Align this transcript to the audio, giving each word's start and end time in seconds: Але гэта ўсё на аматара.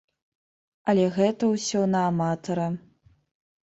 Але 0.93 1.05
гэта 1.19 1.53
ўсё 1.53 1.85
на 1.93 2.05
аматара. 2.09 2.67